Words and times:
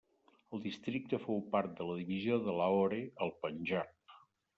El 0.57 0.61
districte 0.61 1.19
fou 1.25 1.41
part 1.55 1.75
de 1.79 1.85
la 1.89 1.97
divisió 1.99 2.39
de 2.47 2.57
Lahore 2.61 3.03
al 3.27 3.33
Panjab. 3.45 4.17